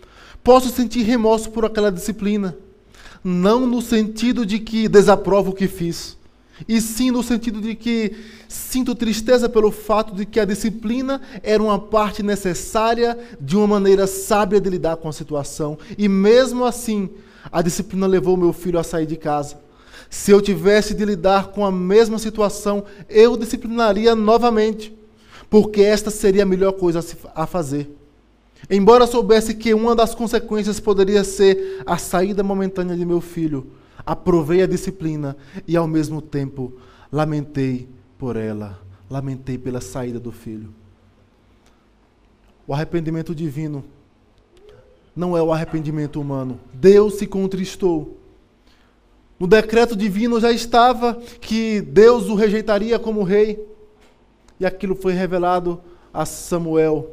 [0.43, 2.57] posso sentir remorso por aquela disciplina,
[3.23, 6.17] não no sentido de que desaprovo o que fiz,
[6.67, 8.13] e sim no sentido de que
[8.47, 14.07] sinto tristeza pelo fato de que a disciplina era uma parte necessária de uma maneira
[14.07, 17.09] sábia de lidar com a situação, e mesmo assim,
[17.51, 19.59] a disciplina levou meu filho a sair de casa.
[20.09, 24.95] Se eu tivesse de lidar com a mesma situação, eu disciplinaria novamente,
[25.49, 27.03] porque esta seria a melhor coisa
[27.35, 27.89] a fazer.
[28.69, 33.67] Embora soubesse que uma das consequências poderia ser a saída momentânea de meu filho,
[34.05, 35.35] aprovei a disciplina
[35.67, 36.73] e, ao mesmo tempo,
[37.11, 37.87] lamentei
[38.17, 40.73] por ela, lamentei pela saída do filho.
[42.67, 43.83] O arrependimento divino
[45.15, 46.59] não é o arrependimento humano.
[46.73, 48.17] Deus se contristou
[49.37, 53.67] no decreto divino já estava que Deus o rejeitaria como rei.
[54.59, 55.81] E aquilo foi revelado
[56.13, 57.09] a Samuel.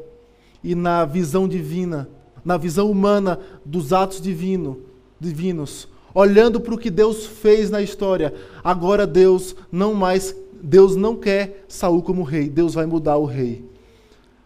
[0.63, 2.09] E na visão divina,
[2.45, 4.81] na visão humana dos atos divino,
[5.19, 11.16] divinos, olhando para o que Deus fez na história, agora Deus não mais Deus não
[11.16, 13.68] quer Saul como rei, Deus vai mudar o rei.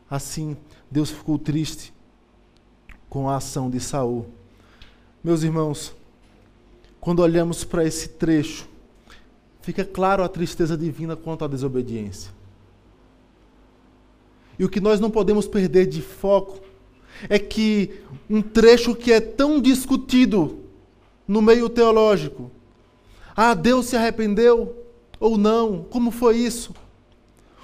[0.09, 0.57] Assim,
[0.90, 1.92] Deus ficou triste
[3.11, 4.26] com a ação de Saul.
[5.22, 5.94] Meus irmãos,
[7.00, 8.66] quando olhamos para esse trecho,
[9.61, 12.33] fica claro a tristeza divina quanto à desobediência.
[14.59, 16.61] E o que nós não podemos perder de foco
[17.29, 20.65] é que um trecho que é tão discutido
[21.27, 22.51] no meio teológico,
[23.37, 24.85] ah, Deus se arrependeu
[25.21, 25.85] ou não?
[25.91, 26.75] Como foi isso?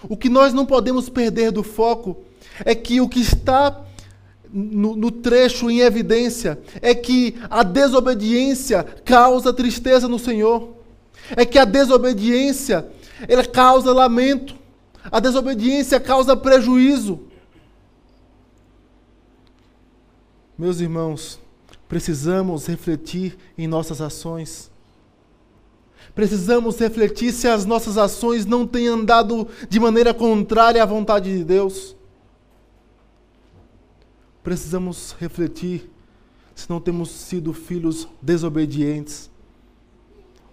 [0.09, 2.19] O que nós não podemos perder do foco
[2.65, 3.85] é que o que está
[4.53, 10.77] no, no, trecho em evidência é que a desobediência causa tristeza no Senhor.
[11.37, 12.87] É que a desobediência
[13.29, 14.55] ela causa lamento.
[15.11, 17.21] A desobediência causa prejuízo.
[20.59, 21.41] Meus irmãos,
[21.93, 24.73] precisamos refletir em nossas ações.
[26.15, 31.45] Precisamos refletir se as nossas ações não têm andado de maneira contrária à vontade de
[31.45, 31.95] Deus
[34.43, 35.89] precisamos refletir
[36.55, 39.31] se não temos sido filhos desobedientes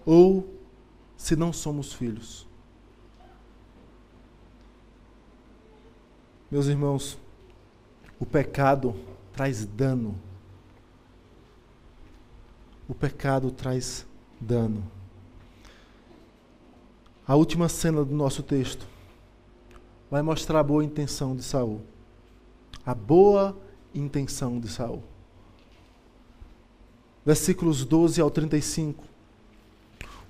[0.05, 0.47] ou
[1.17, 2.47] se não somos filhos.
[6.49, 7.17] Meus irmãos,
[8.19, 8.95] o pecado
[9.33, 10.28] traz dano.
[12.89, 14.03] O pecado traz
[14.41, 14.83] dano.
[17.27, 18.87] A última cena do nosso texto
[20.09, 21.81] vai mostrar a boa intenção de Saul.
[22.83, 23.55] A boa
[23.93, 25.03] intenção de Saul.
[27.23, 29.03] Versículos 12 ao 35.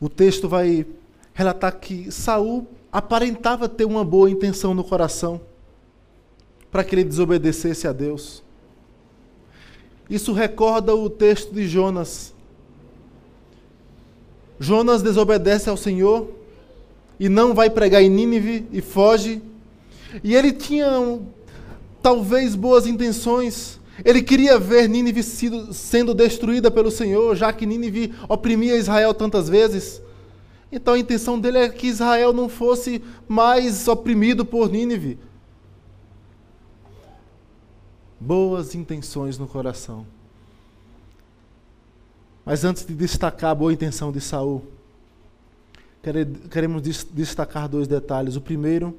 [0.02, 0.86] O texto vai
[1.34, 5.40] relatar que Saul aparentava ter uma boa intenção no coração
[6.70, 8.44] para que ele desobedecesse a Deus.
[10.10, 12.38] Isso recorda o texto de Jonas.
[14.60, 16.30] Jonas desobedece ao Senhor
[17.20, 19.42] e não vai pregar em Nínive e foge.
[20.24, 21.20] E ele tinha
[22.02, 23.80] talvez boas intenções.
[24.04, 30.02] Ele queria ver Nínive sendo destruída pelo Senhor, já que Nínive oprimia Israel tantas vezes.
[30.72, 35.18] Então a intenção dele é que Israel não fosse mais oprimido por Nínive.
[38.20, 40.06] Boas intenções no coração.
[42.50, 44.64] Mas antes de destacar a boa intenção de Saul,
[46.50, 46.82] queremos
[47.12, 48.36] destacar dois detalhes.
[48.36, 48.98] O primeiro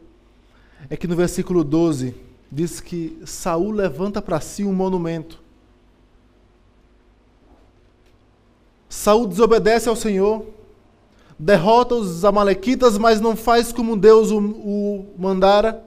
[0.89, 2.15] é que no versículo 12
[2.49, 5.43] diz que Saul levanta para si um monumento.
[8.89, 10.47] Saul desobedece ao Senhor,
[11.37, 15.85] derrota os amalequitas, mas não faz como Deus o, o mandara.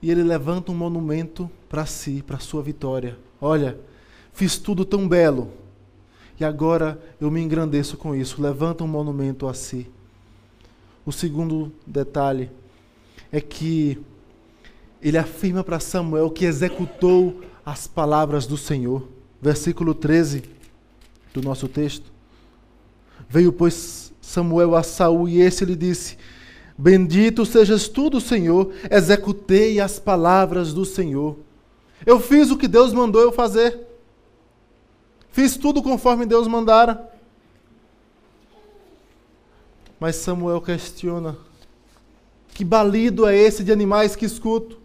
[0.00, 3.18] E ele levanta um monumento para si, para sua vitória.
[3.38, 3.78] Olha,
[4.34, 5.50] fiz tudo tão belo,
[6.38, 8.42] e agora eu me engrandeço com isso.
[8.42, 9.88] Levanta um monumento a si.
[11.06, 12.50] O segundo detalhe
[13.30, 13.98] é que
[15.00, 19.06] ele afirma para Samuel que executou as palavras do Senhor.
[19.40, 20.42] Versículo 13
[21.32, 22.12] do nosso texto.
[23.28, 26.16] Veio, pois, Samuel a Saul e esse lhe disse:
[26.76, 31.36] Bendito sejas tu do Senhor, executei as palavras do Senhor.
[32.04, 33.93] Eu fiz o que Deus mandou eu fazer.
[35.34, 37.10] Fiz tudo conforme Deus mandara.
[39.98, 41.36] Mas Samuel questiona:
[42.50, 44.78] que balido é esse de animais que escuto?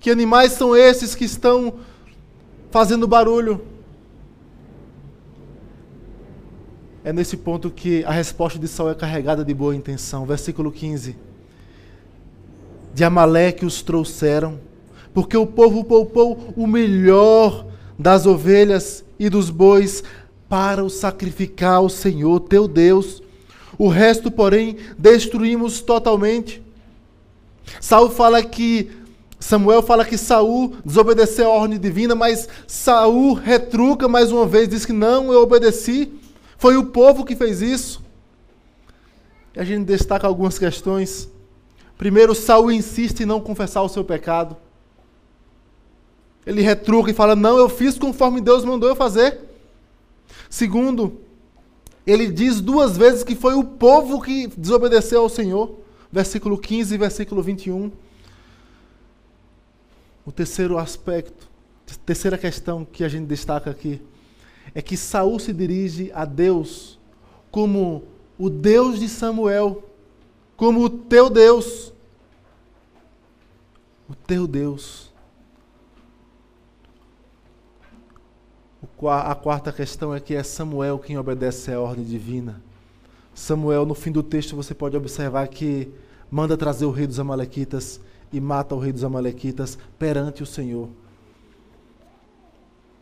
[0.00, 1.74] Que animais são esses que estão
[2.72, 3.64] fazendo barulho?
[7.04, 10.26] É nesse ponto que a resposta de Saul é carregada de boa intenção.
[10.26, 11.16] Versículo 15.
[12.92, 14.58] De Amaleque os trouxeram,
[15.14, 20.02] porque o povo poupou o melhor das ovelhas e dos bois
[20.48, 23.22] para o sacrificar ao Senhor teu Deus.
[23.78, 26.62] O resto, porém, destruímos totalmente.
[27.80, 28.90] Saul fala que
[29.38, 34.86] Samuel fala que Saul desobedeceu a ordem divina, mas Saul retruca mais uma vez, diz
[34.86, 36.12] que não, eu obedeci.
[36.56, 38.02] Foi o povo que fez isso.
[39.54, 41.28] E a gente destaca algumas questões.
[41.98, 44.56] Primeiro, Saul insiste em não confessar o seu pecado.
[46.46, 49.40] Ele retruca e fala: Não, eu fiz conforme Deus mandou eu fazer.
[50.48, 51.20] Segundo,
[52.06, 55.78] ele diz duas vezes que foi o povo que desobedeceu ao Senhor.
[56.12, 57.90] Versículo 15 e versículo 21.
[60.24, 61.48] O terceiro aspecto,
[62.06, 64.00] terceira questão que a gente destaca aqui,
[64.74, 66.98] é que Saul se dirige a Deus
[67.50, 68.04] como
[68.38, 69.82] o Deus de Samuel,
[70.56, 71.92] como o teu Deus.
[74.08, 75.12] O teu Deus.
[79.08, 82.62] A quarta questão é que é Samuel quem obedece à ordem divina.
[83.34, 85.88] Samuel, no fim do texto, você pode observar que
[86.30, 88.00] manda trazer o rei dos Amalequitas
[88.32, 90.88] e mata o rei dos Amalequitas perante o Senhor.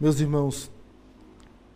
[0.00, 0.70] Meus irmãos,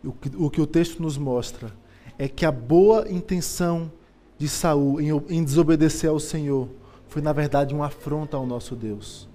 [0.03, 1.71] o que, o que o texto nos mostra
[2.17, 3.91] é que a boa intenção
[4.37, 6.67] de Saul em, em desobedecer ao Senhor
[7.07, 9.27] foi, na verdade, uma afronta ao nosso Deus.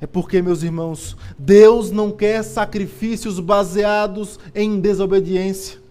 [0.00, 5.86] É porque, meus irmãos, Deus não quer sacrifícios baseados em desobediência.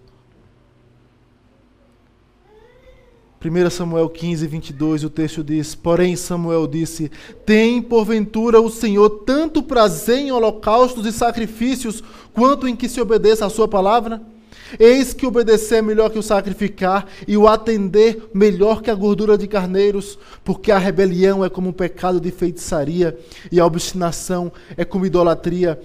[3.44, 7.10] 1 Samuel 15, 22, o texto diz: Porém, Samuel disse:
[7.44, 13.46] Tem porventura o Senhor tanto prazer em holocaustos e sacrifícios, quanto em que se obedeça
[13.46, 14.22] a Sua palavra?
[14.78, 19.38] Eis que obedecer é melhor que o sacrificar, e o atender melhor que a gordura
[19.38, 23.16] de carneiros, porque a rebelião é como um pecado de feitiçaria,
[23.50, 25.80] e a obstinação é como idolatria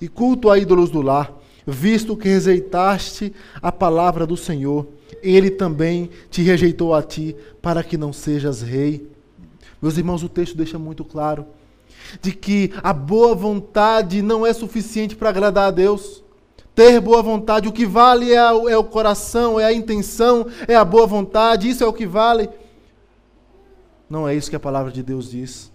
[0.00, 4.86] e culto a ídolos do lar, visto que rejeitaste a palavra do Senhor,
[5.22, 9.06] ele também te rejeitou a ti, para que não sejas rei.
[9.80, 11.46] Meus irmãos, o texto deixa muito claro
[12.20, 16.22] de que a boa vontade não é suficiente para agradar a Deus
[16.80, 17.68] ter boa vontade.
[17.68, 21.68] O que vale é, o, é o coração, é a intenção, é a boa vontade,
[21.68, 22.48] isso é o que vale.
[24.08, 25.70] Não é isso que a palavra de Deus diz.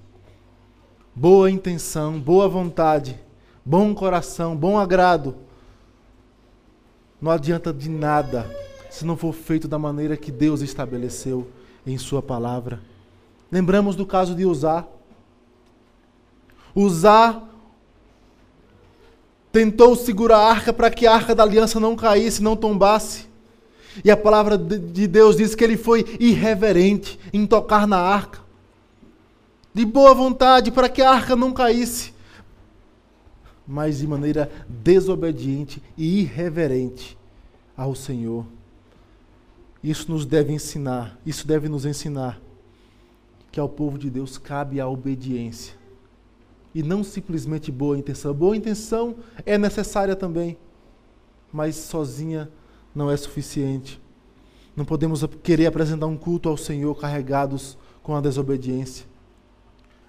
[1.14, 3.20] Boa intenção, boa vontade,
[3.64, 5.36] bom coração, bom agrado.
[7.22, 8.50] Não adianta de nada
[8.90, 11.48] se não for feito da maneira que Deus estabeleceu
[11.86, 12.82] em Sua palavra.
[13.52, 14.88] Lembramos do caso de Usar.
[16.74, 17.55] Usar
[19.56, 23.26] tentou segurar a arca para que a arca da aliança não caísse, não tombasse.
[24.04, 28.42] E a palavra de Deus diz que ele foi irreverente em tocar na arca,
[29.74, 32.14] de boa vontade para que a arca não caísse,
[33.66, 37.18] mas de maneira desobediente e irreverente
[37.78, 38.46] ao Senhor.
[39.82, 42.42] Isso nos deve ensinar, isso deve nos ensinar
[43.54, 45.85] que ao povo de Deus cabe a obediência
[46.76, 48.34] e não simplesmente boa intenção.
[48.34, 49.16] Boa intenção
[49.46, 50.58] é necessária também,
[51.52, 52.50] mas sozinha
[52.94, 54.02] não é suficiente.
[54.76, 59.06] Não podemos querer apresentar um culto ao Senhor carregados com a desobediência.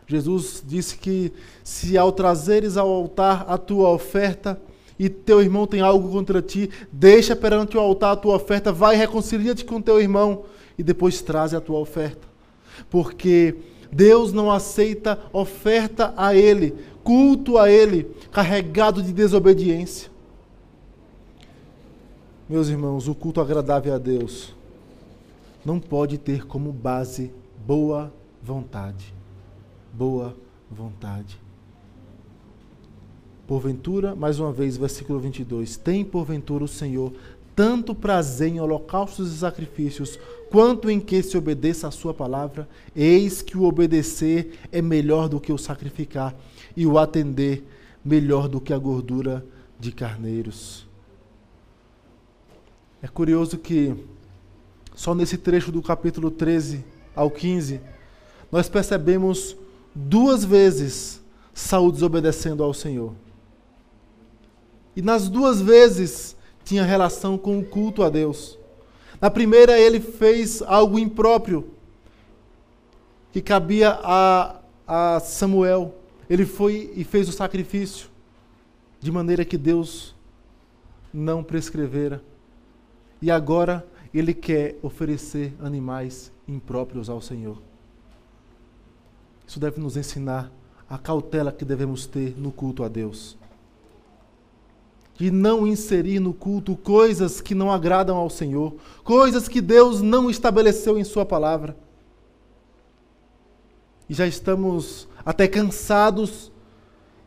[0.09, 4.61] Jesus disse que se ao trazeres ao altar a tua oferta
[4.99, 8.97] e teu irmão tem algo contra ti, deixa perante o altar a tua oferta, vai
[8.97, 10.45] reconcilia-te com teu irmão
[10.77, 12.27] e depois traze a tua oferta.
[12.91, 13.55] Porque
[13.91, 20.11] Deus não aceita oferta a Ele, culto a Ele, carregado de desobediência.
[22.49, 24.55] Meus irmãos, o culto agradável a Deus
[25.65, 27.33] não pode ter como base
[27.67, 29.13] boa vontade.
[29.93, 30.37] Boa
[30.71, 31.41] vontade.
[33.47, 35.77] Porventura, mais uma vez, versículo 22.
[35.77, 37.13] Tem porventura o Senhor
[37.57, 40.19] tanto prazer em holocaustos e sacrifícios,
[40.51, 42.69] quanto em que se obedeça a sua palavra?
[42.95, 46.35] Eis que o obedecer é melhor do que o sacrificar,
[46.77, 47.65] e o atender
[48.05, 49.45] melhor do que a gordura
[49.81, 50.87] de carneiros.
[53.03, 53.97] É curioso que
[54.95, 56.85] só nesse trecho do capítulo 13
[57.15, 57.81] ao 15,
[58.53, 59.57] nós percebemos
[59.95, 61.23] duas vezes
[61.55, 63.15] Saul desobedecendo ao Senhor.
[64.95, 66.37] E nas duas vezes
[66.67, 68.59] tinha relação com o culto a Deus.
[69.21, 71.71] Na primeira, ele fez algo impróprio,
[73.33, 75.95] que cabia a, a Samuel.
[76.29, 78.09] Ele foi e fez o sacrifício,
[79.01, 80.13] de maneira que Deus
[81.15, 82.21] não prescrevera.
[83.23, 87.63] E agora ele quer oferecer animais impróprios ao Senhor.
[89.47, 90.51] Isso deve nos ensinar
[90.91, 93.39] a cautela que devemos ter no culto a Deus
[95.17, 100.29] de não inserir no culto coisas que não agradam ao Senhor, coisas que Deus não
[100.29, 101.77] estabeleceu em Sua palavra.
[104.09, 106.53] E já estamos até cansados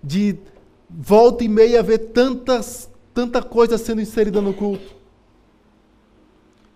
[0.03, 0.37] de
[0.89, 4.97] volta e meia ver tantas, tanta coisa sendo inserida no culto.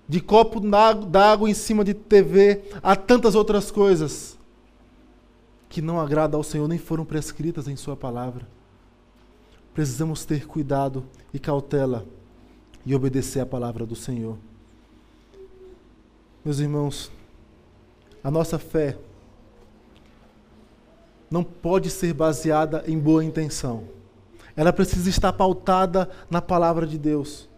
[0.10, 4.38] De copo d'água em cima de TV a tantas outras coisas
[5.70, 8.46] que não agradam ao Senhor, nem foram prescritas em Sua palavra
[9.74, 12.06] precisamos ter cuidado e cautela
[12.86, 14.38] e obedecer a palavra do Senhor.
[16.44, 17.12] Meus irmãos,
[18.24, 18.98] a nossa fé
[21.30, 23.86] não pode ser baseada em boa intenção.
[24.56, 27.50] Ela precisa estar pautada na palavra de Deus.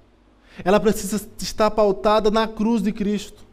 [0.64, 3.45] Ela precisa estar pautada na cruz de Cristo.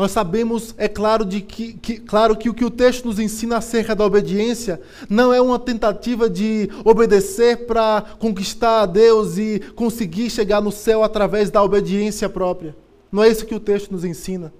[0.00, 3.58] Nós sabemos, é claro, de que, que, claro que o que o texto nos ensina
[3.58, 4.80] acerca da obediência
[5.10, 11.04] não é uma tentativa de obedecer para conquistar a Deus e conseguir chegar no céu
[11.04, 12.74] através da obediência própria.
[13.12, 14.50] Não é isso que o texto nos ensina.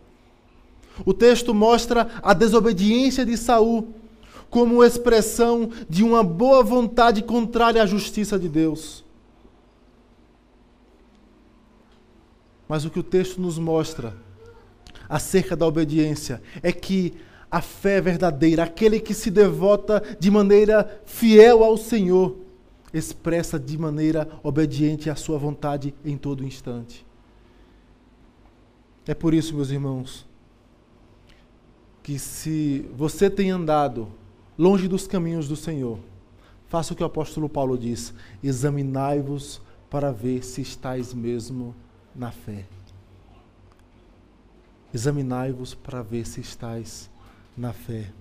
[1.07, 3.95] O texto mostra a desobediência de Saul
[4.51, 9.03] como expressão de uma boa vontade contrária à justiça de Deus.
[12.69, 14.15] Mas o que o texto nos mostra
[15.11, 17.15] acerca da obediência é que
[17.51, 22.37] a fé verdadeira, aquele que se devota de maneira fiel ao Senhor,
[22.95, 27.05] expressa de maneira obediente a sua vontade em todo instante.
[29.07, 30.27] É por isso, meus irmãos,
[32.03, 34.09] que se você tem andado
[34.57, 35.99] longe dos caminhos do Senhor,
[36.69, 41.75] faça o que o apóstolo Paulo diz: examinai-vos para ver se estáis mesmo
[42.15, 42.65] na fé.
[44.93, 47.09] Examinai-vos para ver se estáis
[47.57, 48.13] na fé.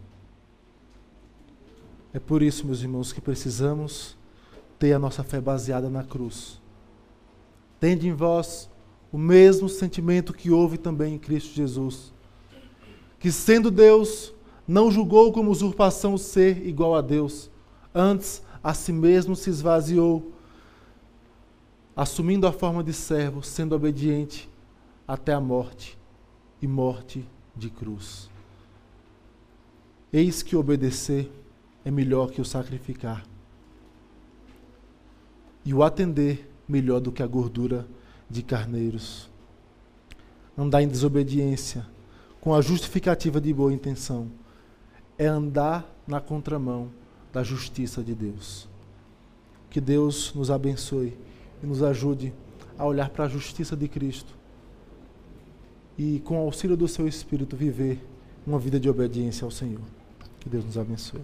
[2.13, 4.17] É por isso, meus irmãos, que precisamos
[4.77, 6.61] ter a nossa fé baseada na cruz.
[7.79, 8.69] Tende em vós
[9.11, 12.13] o mesmo sentimento que houve também em Cristo Jesus,
[13.19, 14.33] que sendo Deus,
[14.67, 17.49] não julgou como usurpação ser igual a Deus,
[17.93, 20.31] antes a si mesmo se esvaziou,
[21.95, 24.49] assumindo a forma de servo, sendo obediente
[25.07, 25.98] até a morte
[26.61, 28.29] e morte de cruz.
[30.11, 31.31] Eis que obedecer
[31.85, 33.25] é melhor que o sacrificar,
[35.63, 37.87] e o atender melhor do que a gordura
[38.29, 39.29] de carneiros.
[40.57, 41.85] Andar em desobediência,
[42.41, 44.31] com a justificativa de boa intenção,
[45.17, 46.91] é andar na contramão
[47.31, 48.67] da justiça de Deus.
[49.69, 51.17] Que Deus nos abençoe
[51.61, 52.33] e nos ajude
[52.77, 54.38] a olhar para a justiça de Cristo
[55.99, 57.99] e, com o auxílio do seu Espírito, viver
[58.47, 59.81] uma vida de obediência ao Senhor.
[60.39, 61.19] Que Deus nos abençoe.